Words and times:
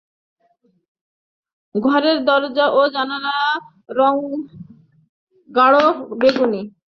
ঘরের 1.75 2.17
দরজা 2.25 2.65
এবং 2.67 2.85
জানালার 2.93 3.57
রঙ 3.97 4.15
গাঢ় 5.49 5.85
বেগুনি। 6.19 6.61